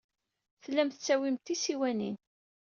Tellam 0.63 0.89
tettawyem-d 0.89 1.43
tisiwanin. 1.45 2.17